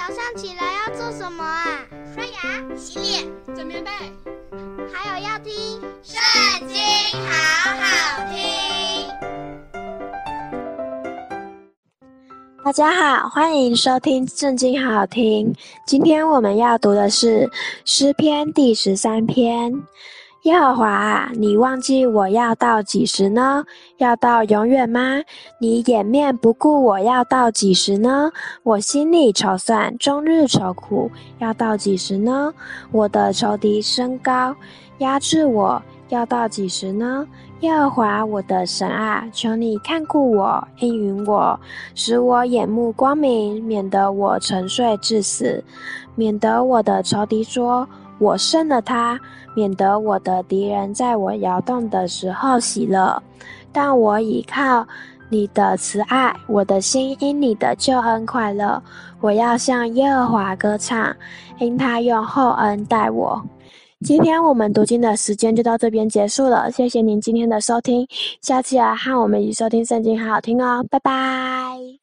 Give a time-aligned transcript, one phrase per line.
[0.00, 1.84] 早上起来要做什么啊？
[2.14, 3.90] 刷牙、洗脸、整棉被，
[4.90, 5.52] 还有要听
[6.02, 6.18] 《圣
[6.66, 6.78] 经》，
[7.28, 8.40] 好好听。
[12.64, 15.54] 大家好，欢迎收听《圣经》，好好听。
[15.86, 17.46] 今天我们要读的是
[17.84, 19.70] 诗篇第十三篇。
[20.44, 23.62] 耶和华啊，你忘记我要到几时呢？
[23.98, 25.20] 要到永远吗？
[25.60, 28.32] 你掩面不顾我要到几时呢？
[28.62, 32.54] 我心里愁算，终日愁苦，要到几时呢？
[32.90, 34.56] 我的仇敌升高，
[35.00, 37.26] 压制我，要到几时呢？
[37.60, 41.60] 耶和华我的神啊，求你看顾我，应允我，
[41.94, 45.62] 使我眼目光明，免得我沉睡至死，
[46.14, 47.86] 免得我的仇敌说。
[48.20, 49.18] 我胜了他，
[49.56, 53.20] 免得我的敌人在我摇动的时候喜乐。
[53.72, 54.86] 但我倚靠
[55.28, 58.80] 你的慈爱，我的心因你的救恩快乐。
[59.20, 61.16] 我要向耶和华歌唱，
[61.58, 63.42] 因他用厚恩待我。
[64.02, 68.06] 今天我们读经的时间就到这边结束了，谢谢您今天的收听，
[68.40, 71.99] 下期来和我们一起收听圣经，好好听哦，拜拜。